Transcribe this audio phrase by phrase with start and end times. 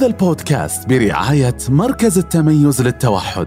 [0.00, 3.46] هذا البودكاست برعاية مركز التميز للتوحد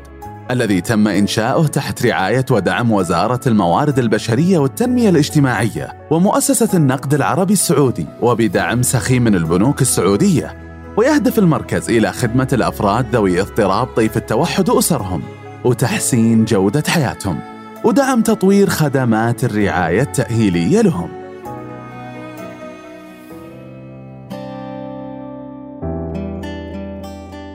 [0.51, 8.05] الذي تم إنشاؤه تحت رعاية ودعم وزارة الموارد البشرية والتنمية الاجتماعية ومؤسسة النقد العربي السعودي
[8.21, 10.57] وبدعم سخي من البنوك السعودية
[10.97, 15.21] ويهدف المركز إلى خدمة الأفراد ذوي اضطراب طيف التوحد وأسرهم
[15.65, 17.39] وتحسين جودة حياتهم
[17.83, 21.22] ودعم تطوير خدمات الرعاية التأهيلية لهم.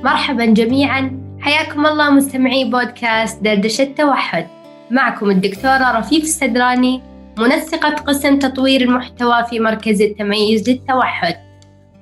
[0.09, 1.21] مرحبا جميعا.
[1.41, 4.47] حياكم الله مستمعي بودكاست دردشة التوحد.
[4.91, 7.03] معكم الدكتورة رفيف السدراني
[7.39, 11.37] منسقة قسم تطوير المحتوى في مركز التميز للتوحد.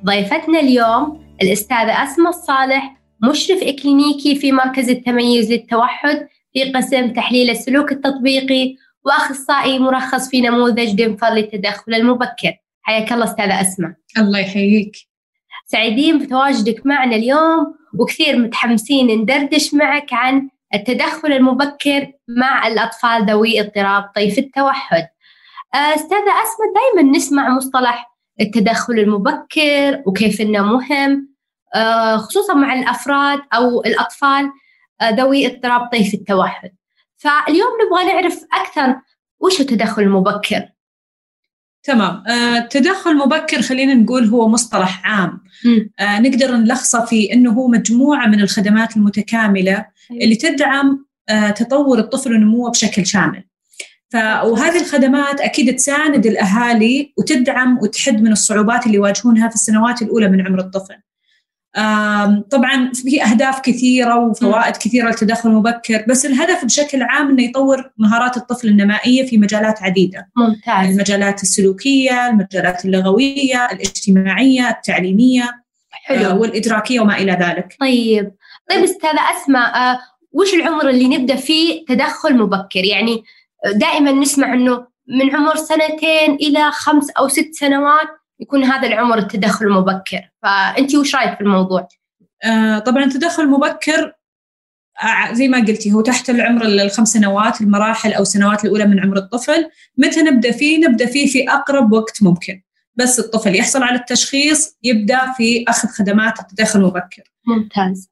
[0.05, 7.93] ضيفتنا اليوم الأستاذة أسماء الصالح مشرف إكلينيكي في مركز التميز للتوحد في قسم تحليل السلوك
[7.93, 12.53] التطبيقي وأخصائي مرخص في نموذج دنفر للتدخل المبكر.
[12.83, 13.93] حياك الله أستاذة أسماء.
[14.19, 14.97] الله يحييك.
[15.67, 17.77] سعيدين بتواجدك معنا اليوم.
[17.99, 25.09] وكثير متحمسين ندردش معك عن التدخل المبكر مع الأطفال ذوي اضطراب طيف التوحد.
[25.75, 31.29] أستاذة أسماء دائما نسمع مصطلح التدخل المبكر وكيف إنه مهم
[32.17, 34.51] خصوصا مع الأفراد أو الأطفال
[35.03, 36.71] ذوي اضطراب طيف التوحد.
[37.17, 38.97] فاليوم نبغى نعرف أكثر
[39.41, 40.69] وش التدخل المبكر؟
[41.87, 42.23] تمام.
[42.57, 45.41] التدخل المبكر خلينا نقول هو مصطلح عام.
[46.01, 52.33] آه نقدر نلخصه في إنه هو مجموعة من الخدمات المتكاملة اللي تدعم آه تطور الطفل
[52.33, 53.45] ونموه بشكل شامل.
[54.11, 54.17] ف...
[54.17, 60.47] وهذه الخدمات أكيد تساند الأهالي وتدعم وتحد من الصعوبات اللي يواجهونها في السنوات الأولى من
[60.47, 60.95] عمر الطفل.
[62.51, 68.37] طبعا في أهداف كثيرة وفوائد كثيرة للتدخل المبكر بس الهدف بشكل عام إنه يطور مهارات
[68.37, 70.29] الطفل النمائية في مجالات عديدة.
[70.37, 70.89] ممتاز.
[70.89, 75.51] المجالات السلوكية المجالات اللغوية الاجتماعية التعليمية
[75.91, 76.41] حلو.
[76.41, 77.77] والإدراكية وما إلى ذلك.
[77.81, 78.33] طيب.
[78.71, 79.99] طيب أستاذة أسماء
[80.33, 83.23] وش العمر اللي نبدأ فيه تدخل مبكر؟ يعني
[83.75, 88.09] دائما نسمع إنه من عمر سنتين إلى خمس أو ست سنوات
[88.41, 91.89] يكون هذا العمر التدخل المبكر فانت وش رأيك في الموضوع؟
[92.45, 94.13] آه طبعا التدخل المبكر
[95.03, 99.17] آه زي ما قلتي هو تحت العمر الخمس سنوات المراحل أو السنوات الأولى من عمر
[99.17, 99.71] الطفل.
[99.99, 102.63] متى نبدأ فيه؟ نبدأ فيه في أقرب وقت ممكن.
[102.95, 108.11] بس الطفل يحصل على التشخيص يبدأ في أخذ خدمات التدخل المبكر ممتاز.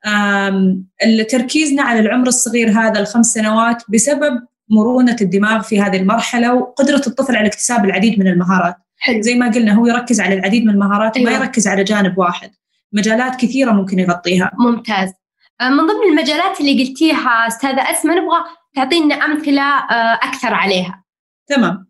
[1.31, 7.37] تركيزنا على العمر الصغير هذا الخمس سنوات بسبب مرونة الدماغ في هذه المرحلة وقدرة الطفل
[7.37, 8.77] على اكتساب العديد من المهارات.
[9.05, 9.21] حلو.
[9.21, 11.31] زي ما قلنا هو يركز على العديد من المهارات أيوة.
[11.31, 12.51] ما يركز على جانب واحد
[12.93, 15.13] مجالات كثيرة ممكن يغطيها ممتاز
[15.63, 18.45] من ضمن المجالات اللي قلتيها أستاذة أسماء نبغى
[18.75, 19.79] تعطينا أمثلة
[20.23, 21.05] أكثر عليها
[21.47, 21.87] تمام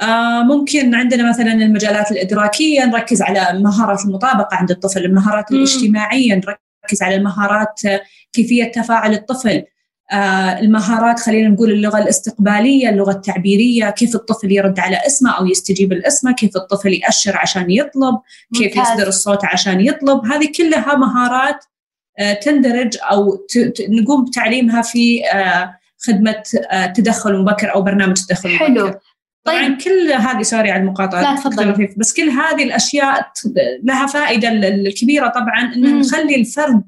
[0.00, 5.58] آه ممكن عندنا مثلا المجالات الإدراكية نركز على مهارات المطابقة عند الطفل المهارات مم.
[5.58, 7.80] الاجتماعية نركز على المهارات
[8.32, 9.64] كيفية تفاعل الطفل آه
[10.12, 16.32] المهارات خلينا نقول اللغة الاستقبالية اللغة التعبيرية كيف الطفل يرد على اسمه أو يستجيب الاسمه
[16.32, 18.18] كيف الطفل يأشر عشان يطلب
[18.54, 18.92] كيف ممتاز.
[18.92, 21.64] يصدر الصوت عشان يطلب هذه كلها مهارات
[22.18, 23.46] آه تندرج أو
[23.88, 26.42] نقوم بتعليمها في آه خدمة
[26.94, 28.86] تدخل مبكر أو برنامج تدخل حلو.
[28.86, 28.98] مبكر
[29.44, 29.78] طبعا طيب.
[29.78, 33.32] كل هذه سوري على المقاطعة لا تفضل بس كل هذه الأشياء
[33.82, 36.82] لها فائدة الكبيرة طبعا أن نخلي الفرد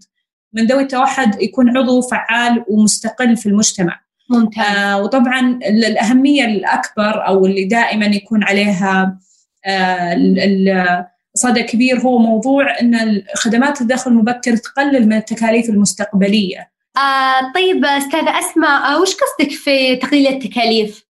[0.52, 4.00] من ذوي التوحد يكون عضو فعال ومستقل في المجتمع
[4.30, 4.64] ممتاز.
[4.66, 9.18] آه وطبعا الأهمية الأكبر أو اللي دائما يكون عليها
[9.66, 17.84] آه صدى كبير هو موضوع أن خدمات التدخل المبكر تقلل من التكاليف المستقبلية آه طيب
[17.84, 21.04] أستاذة أسماء وش قصدك في تقليل التكاليف؟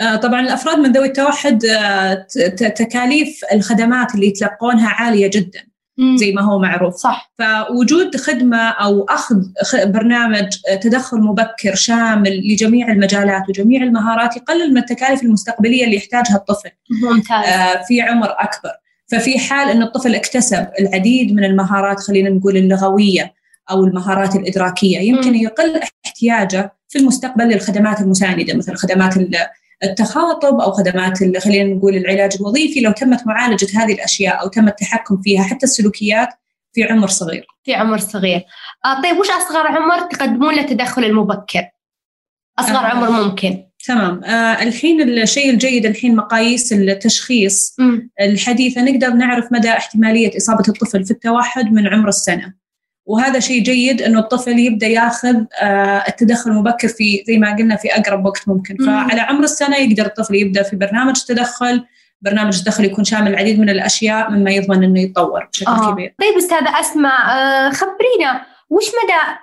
[0.00, 2.26] آه طبعا الأفراد من ذوي التوحد آه
[2.76, 5.60] تكاليف الخدمات اللي يتلقونها عالية جدا
[6.16, 6.94] زي ما هو معروف.
[6.94, 7.32] صح.
[7.38, 9.36] فوجود خدمة أو أخذ
[9.84, 10.48] برنامج
[10.82, 16.70] تدخل مبكر شامل لجميع المجالات وجميع المهارات يقلل من التكاليف المستقبلية اللي يحتاجها الطفل.
[17.02, 17.44] ممتاز.
[17.44, 18.70] آه في عمر أكبر.
[19.06, 23.34] ففي حال أن الطفل اكتسب العديد من المهارات خلينا نقول اللغوية
[23.70, 25.34] أو المهارات الإدراكية يمكن.
[25.34, 29.16] يقل احتياجه في المستقبل للخدمات المساندة مثل خدمات
[29.82, 35.22] التخاطب أو خدمات خلينا نقول العلاج الوظيفي لو تمت معالجة هذه الأشياء أو تم التحكم
[35.22, 36.28] فيها حتى السلوكيات
[36.72, 37.46] في عمر صغير.
[37.64, 38.44] في عمر صغير.
[38.84, 41.68] آه طيب وش أصغر عمر تقدمون له التدخل المبكر؟
[42.58, 43.64] أصغر آه عمر ممكن.
[43.86, 48.00] تمام آه الحين الشيء الجيد الحين مقاييس التشخيص م.
[48.20, 52.54] الحديثه نقدر نعرف مدى احتمالية إصابة الطفل في التوحد من عمر السنة.
[53.08, 55.36] وهذا شيء جيد إنه الطفل يبدأ ياخذ
[56.08, 60.34] التدخل المبكر في زي ما قلنا في أقرب وقت ممكن فعلى عمر السنة يقدر الطفل
[60.34, 61.84] يبدأ في برنامج تدخل
[62.22, 65.92] برنامج الدخل يكون شامل العديد من الأشياء مما يضمن إنه يتطور بشكل آه.
[65.92, 66.14] كبير.
[66.20, 69.38] طيب أستاذة أسماء آه، خبرينا وش مدى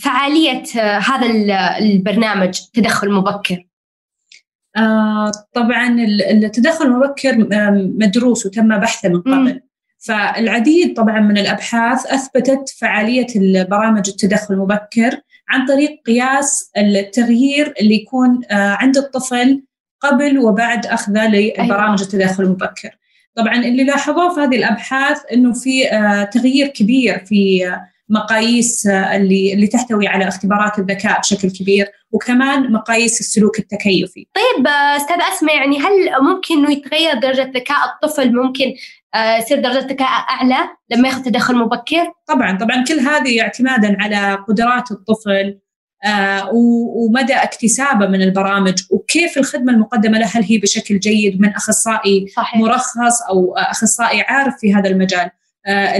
[0.00, 1.26] فعالية آه، هذا
[1.78, 3.64] البرنامج تدخل مبكر؟
[4.76, 5.96] آه طبعا
[6.30, 7.48] التدخل المبكر
[7.98, 9.60] مدروس وتم بحثه من قبل.
[9.98, 18.40] فالعديد طبعا من الأبحاث أثبتت فعالية البرامج التدخل المبكر عن طريق قياس التغيير اللي يكون
[18.50, 19.62] عند الطفل
[20.00, 22.98] قبل وبعد أخذه لبرامج التدخل المبكر.
[23.38, 29.16] طبعا اللي لاحظوه في هذه الأبحاث إنه في آه، تغيير كبير في آه، مقاييس آه،
[29.16, 34.26] اللي اللي تحتوي على اختبارات الذكاء بشكل كبير وكمان مقاييس السلوك التكيفي.
[34.34, 38.74] طيب أستاذ أسماء يعني هل ممكن إنه يتغير درجة ذكاء الطفل ممكن
[39.16, 44.90] يصير درجه ذكاء أعلى لما ياخذ تدخل مبكر؟ طبعا طبعا كل هذه اعتمادا على قدرات
[44.90, 45.58] الطفل
[46.04, 46.50] آه،
[46.96, 52.60] ومدى اكتسابه من البرامج وكيف الخدمة المقدمة له هل هي بشكل جيد من أخصائي صحيح.
[52.60, 55.30] مرخص أو أخصائي عارف في هذا المجال
[55.66, 55.96] آه،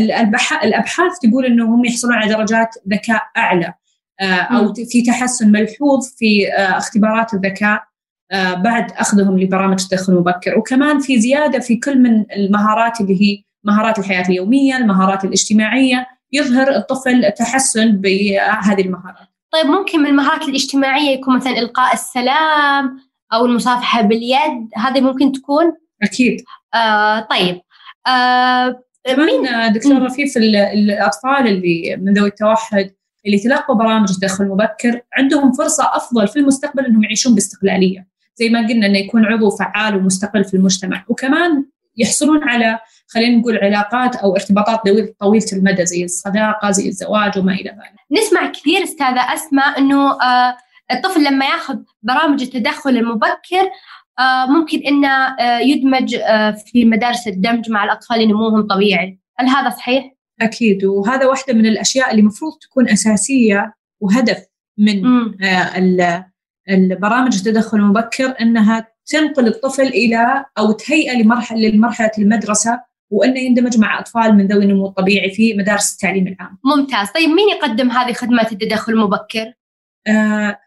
[0.62, 3.74] الأبحاث تقول انه هم يحصلون على درجات ذكاء أعلى
[4.20, 7.82] آه، أو في تحسن ملحوظ في اختبارات الذكاء
[8.32, 10.58] بعد أخذهم لبرامج التدخل المبكر.
[10.58, 16.76] وكمان في زيادة في كل من المهارات اللي هي مهارات الحياة اليومية المهارات الاجتماعية يظهر
[16.76, 19.28] الطفل تحسن بهذه المهارات.
[19.52, 22.98] طيب ممكن من المهارات الاجتماعية يكون مثلا إلقاء السلام
[23.32, 25.72] أو المصافحة باليد هذه ممكن تكون؟
[26.02, 26.40] أكيد.
[26.74, 27.60] آه طيب.
[28.06, 32.90] آه كمان دكتور رفيف الأطفال اللي من ذوي التوحد
[33.26, 38.17] اللي تلقوا برامج التدخل المبكر عندهم فرصة أفضل في المستقبل أنهم يعيشون باستقلالية.
[38.38, 41.64] زي ما قلنا أنه يكون عضو فعال ومستقل في المجتمع وكمان
[41.96, 44.80] يحصلون على خلينا نقول علاقات أو ارتباطات
[45.20, 48.20] طويله المدى زي الصداقة زي الزواج وما إلى ذلك.
[48.20, 50.56] نسمع كثير أستاذة أسماء إنه آه
[50.92, 53.70] الطفل لما ياخذ برامج التدخل المبكر
[54.18, 56.16] آه ممكن إنه آه يدمج
[56.66, 61.66] في مدارس الدمج مع الأطفال اللي نموهم طبيعي، هل هذا صحيح؟ أكيد وهذا واحدة من
[61.66, 64.44] الأشياء اللي المفروض تكون أساسية وهدف
[64.78, 65.06] من
[65.44, 65.78] آه
[66.70, 72.80] البرامج التدخل المبكر إنها تنقل الطفل إلى أو تهيئه لمرحله لمرحلة المدرسة
[73.10, 76.58] وإنه يندمج مع أطفال من ذوي النمو الطبيعي في مدارس التعليم العام.
[76.64, 79.52] ممتاز، طيب مين يقدم هذه خدمات التدخل المبكر؟
[80.06, 80.58] آه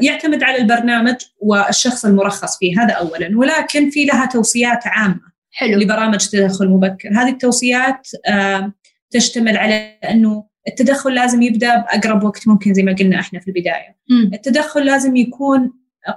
[0.00, 5.20] يعتمد على البرنامج والشخص المرخص فيه هذا اولا ولكن في لها توصيات عامة
[5.50, 8.72] حلو لبرامج التدخل المبكر، هذه التوصيات آه
[9.10, 9.74] تشتمل على
[10.10, 13.96] إنه التدخل لازم يبدأ بأقرب وقت ممكن زي ما قلنا إحنا في البداية.
[14.10, 14.34] م.
[14.34, 15.72] التدخل لازم يكون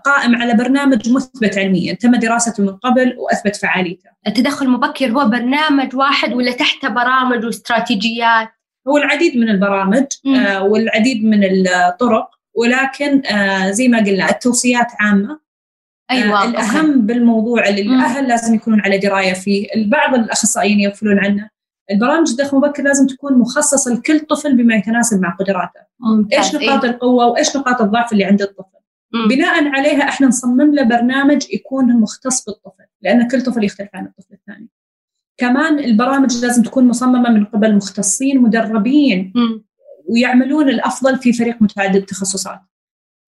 [0.06, 4.10] قائم على برنامج مثبت علميا تم دراسته من قبل وأثبت فعاليته.
[4.28, 8.50] التدخل المبكر هو برنامج واحد ولا تحت برامج واستراتيجيات؟
[8.88, 15.40] هو العديد من البرامج آه والعديد من الطرق ولكن آه زي ما قلنا التوصيات عامة
[16.12, 16.44] أيوة.
[16.44, 18.00] آه الأهم بالموضوع اللي مم.
[18.00, 21.50] الأهل لازم يكونون على دراية فيه بعض الأخصائيين يغفلون عنه
[21.92, 26.40] البرامج الدخل المبكر لازم تكون مخصصة لكل طفل بما يتناسب مع قدراته ممتاز.
[26.40, 28.80] إيش نقاط إيه؟ القوة وإيش نقاط الضعف اللي عند الطفل
[29.30, 34.34] بناء عليها إحنا نصمم له برنامج يكون مختص بالطفل لأن كل طفل يختلف عن الطفل
[34.34, 34.70] الثاني
[35.38, 39.62] كمان البرامج لازم تكون مصممة من قبل مختصين مدربين م.
[40.10, 42.60] ويعملون الأفضل في فريق متعدد التخصصات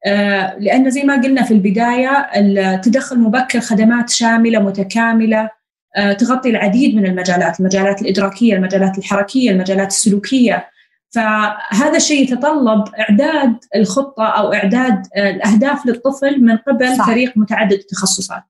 [0.05, 5.49] آه لأن زي ما قلنا في البداية التدخل المبكر خدمات شاملة متكاملة
[6.19, 10.69] تغطي العديد من المجالات المجالات الإدراكية المجالات الحركية المجالات السلوكية
[11.09, 17.07] فهذا الشيء يتطلب إعداد الخطة أو إعداد الأهداف للطفل من قبل صح.
[17.07, 18.43] فريق متعدد التخصصات.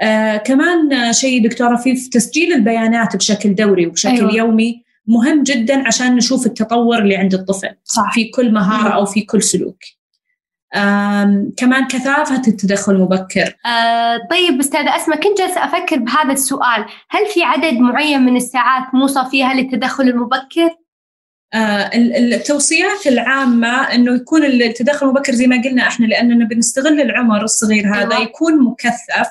[0.00, 4.34] آه كمان شيء دكتور رفيف تسجيل البيانات بشكل دوري وبشكل أيوة.
[4.34, 8.14] يومي مهم جدا عشان نشوف التطور اللي عند الطفل صح.
[8.14, 9.78] في كل مهارة أو في كل سلوك.
[11.56, 17.42] كمان كثافة التدخل المبكر آه طيب أستاذة أسماء كنت جالسة أفكر بهذا السؤال هل في
[17.42, 20.70] عدد معين من الساعات موصى فيها للتدخل المبكر؟
[21.54, 27.94] آه، التوصيات العامة أنه يكون التدخل المبكر زي ما قلنا إحنا لأننا بنستغل العمر الصغير
[27.94, 28.22] هذا أيوة.
[28.22, 29.28] يكون مكثف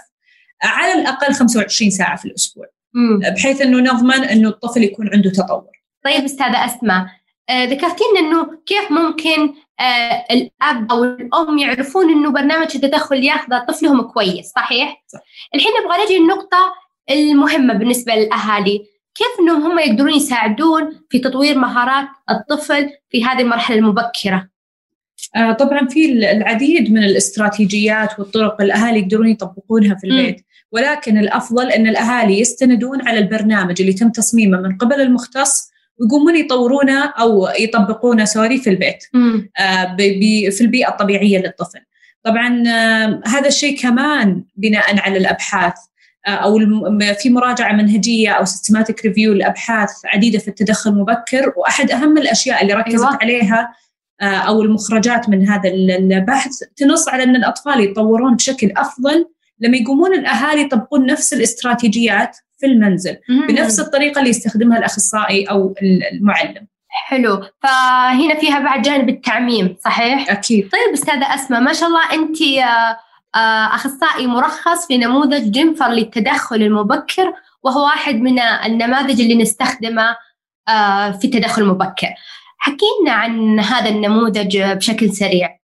[0.63, 3.19] على الأقل 25 ساعة في الأسبوع مم.
[3.19, 5.71] بحيث أنه نضمن أنه الطفل يكون عنده تطور
[6.05, 7.05] طيب أستاذة أسماء
[7.49, 14.01] آه ذكرتين أنه كيف ممكن آه الأب أو الأم يعرفون أنه برنامج التدخل ياخذ طفلهم
[14.01, 15.19] كويس صحيح؟ صح.
[15.55, 16.73] الحين نبغى نجي النقطة
[17.09, 18.85] المهمة بالنسبة للأهالي
[19.15, 24.49] كيف إنهم هم يقدرون يساعدون في تطوير مهارات الطفل في هذه المرحلة المبكرة؟
[25.35, 30.45] آه طبعا في العديد من الاستراتيجيات والطرق الأهالي يقدرون يطبقونها في البيت،.
[30.71, 35.71] ولكن الأفضل إن الأهالي يستندون على البرنامج اللي تم تصميمه من قبل المختص
[36.01, 39.03] ويقومون يطورونه أو يطبقونه sorry في البيت
[39.59, 39.95] آه
[40.49, 41.79] في البيئة الطبيعية للطفل.
[42.23, 45.73] طبعا آه هذا الشيء كمان بناء على الأبحاث
[46.27, 46.59] أو
[47.19, 52.73] في مراجعة منهجية أو systematic review لأبحاث عديدة في التدخل المبكر وأحد أهم الأشياء اللي
[52.73, 53.17] ركزت أيوة.
[53.21, 53.73] عليها
[54.21, 59.25] أو المخرجات من هذا البحث تنص على أن الأطفال يتطورون بشكل أفضل
[59.59, 63.17] لما يقومون الأهالي يطبقون نفس الاستراتيجيات في المنزل.
[63.47, 65.75] بنفس الطريقة اللي يستخدمها الأخصائي أو
[66.13, 66.67] المعلم.
[66.87, 70.69] حلو فهنا فيها بعد جانب التعميم صحيح؟ أكيد.
[70.69, 72.97] طيب أستاذة أسماء ما شاء الله أنت آه،
[73.35, 77.33] آه، أخصائي مرخص في نموذج جنفر للتدخل المبكر
[77.63, 80.17] وهو واحد من النماذج اللي نستخدمه
[80.67, 82.07] آه، في التدخل المبكر.
[82.57, 85.59] حكينا عن هذا النموذج بشكل سريع.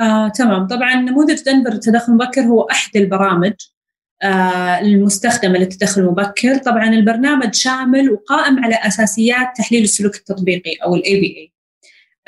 [0.00, 3.52] آه، تمام طبعا نموذج دنفر التدخل المبكر هو أحد البرامج
[4.22, 6.58] آه، المستخدمة للتدخل المبكر.
[6.58, 11.50] طبعا البرنامج شامل وقائم على أساسيات تحليل السلوك التطبيقي أو ال ABA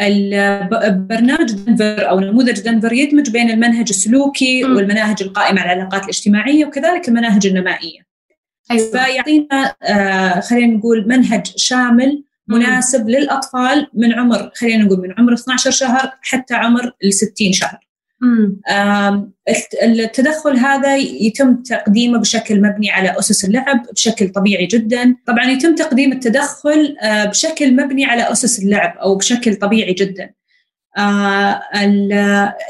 [0.00, 7.08] البرنامج دنفر أو نموذج دنفر يدمج بين المنهج السلوكي والمناهج القائمة على العلاقات الاجتماعية وكذلك
[7.08, 8.00] المناهج النمائية.
[8.70, 8.90] أيوة.
[8.90, 15.70] فيعطينا آه، خلينا نقول منهج شامل مناسب للأطفال من عمر خلينا نقول من عمر 12
[15.70, 17.78] شهر حتى عمر ال 60 شهر.
[19.82, 25.16] التدخل هذا يتم تقديمه بشكل مبني على أسس اللعب بشكل طبيعي جدا.
[25.26, 30.30] طبعا يتم تقديم التدخل آه، بشكل مبني على أسس اللعب أو بشكل طبيعي جدا.
[30.98, 31.62] آه،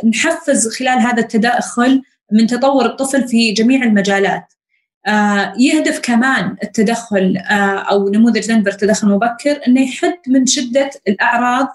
[0.04, 4.52] نحفز خلال هذا التدخل من تطور الطفل في جميع المجالات.
[5.06, 7.36] آه، يهدف كمان التدخل
[7.90, 11.68] أو نموذج دنفر تدخل مبكر إنه يحد من شدة الأعراض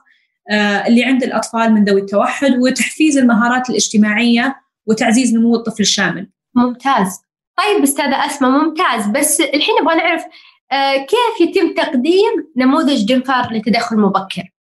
[0.88, 6.30] اللي عند الأطفال من ذوي التوحد وتحفيز المهارات الاجتماعية وتعزيز نمو الطفل الشامل.
[6.56, 7.22] ممتاز.
[7.58, 9.08] طيب أستاذة أسماء ممتاز.
[9.08, 10.24] بس الحين نبغى نعرف
[10.72, 14.54] آه، كيف يتم تقديم نموذج دنفر لتدخل مبكر؟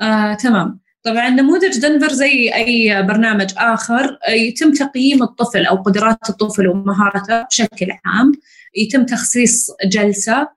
[0.00, 0.80] آه، تمام.
[1.02, 7.42] طبعا نموذج دنفر زي أي برنامج آخر آه، يتم تقييم الطفل أو قدرات الطفل ومهارته
[7.42, 8.32] بشكل عام
[8.76, 10.48] يتم تخصيص جلسة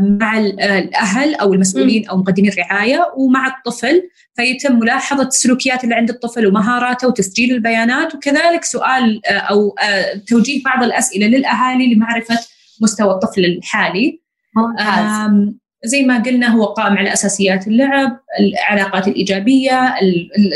[0.00, 4.02] مع الأهل أو المسؤولين أو مقدمي الرعايه ومع الطفل
[4.36, 10.62] فيتم ملاحظة السلوكيات اللي عند الطفل ومهاراته وتسجيل البيانات وكذلك سؤال آه، أو آه، توجيه
[10.62, 12.38] بعض الأسئلة للأهالي لمعرفة
[12.82, 14.20] مستوى الطفل الحالي.
[14.56, 15.54] ممتاز.
[15.84, 19.94] زي ما قلنا هو قائم على أساسيات اللعب، العلاقات الإيجابية،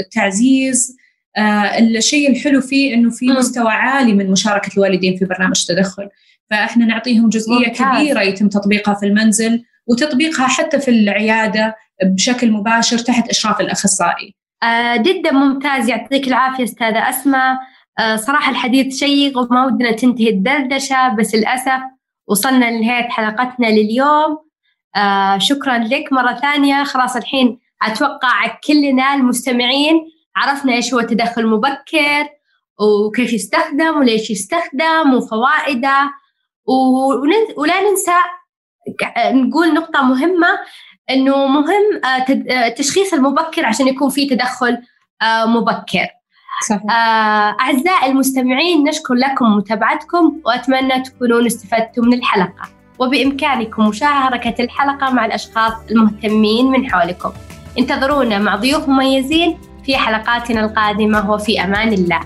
[0.00, 0.96] التعزيز،
[1.36, 6.08] آه الشيء الحلو فيه إنه في مستوى عالي من مشاركة الوالدين في برنامج التدخل،
[6.50, 7.96] فاحنا نعطيهم جزئية ممتاز.
[7.96, 14.34] كبيرة يتم تطبيقها في المنزل وتطبيقها حتى في العيادة بشكل مباشر تحت إشراف الأخصائي.
[14.62, 15.88] آه جدا ممتاز.
[15.88, 17.58] يعطيك العافية أستاذة أسماء.
[17.98, 21.80] آه صراحة الحديث شيق وما ودنا تنتهي الدردشة بس للأسف
[22.28, 24.38] وصلنا لنهاية حلقتنا لليوم.
[24.96, 26.84] آه شكرا لك مرة ثانية.
[26.84, 29.94] خلاص الحين أتوقع كلنا المستمعين
[30.36, 32.28] عرفنا إيش هو التدخل المبكر
[32.80, 36.19] وكيف يستخدم وليش يستخدم وفوائده.
[37.56, 38.16] ولا ننسى
[39.18, 40.48] نقول نقطة مهمة
[41.10, 42.00] إنه مهم
[42.50, 44.78] التشخيص آه، آه، المبكر عشان يكون في تدخل
[45.22, 46.06] آه، مبكر.
[46.68, 46.82] صحيح.
[47.60, 55.72] أعزائي المستمعين نشكر لكم متابعتكم وأتمنى تكونون استفدتم من الحلقة وبإمكانكم مشاركة الحلقة مع الأشخاص
[55.90, 57.32] المهتمين من حولكم
[57.78, 62.20] انتظرونا مع ضيوف مميزين في حلقاتنا القادمة وفي أمان الله